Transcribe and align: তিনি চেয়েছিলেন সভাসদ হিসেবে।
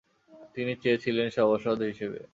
তিনি 0.55 0.73
চেয়েছিলেন 0.83 1.27
সভাসদ 1.35 1.79
হিসেবে। 1.89 2.19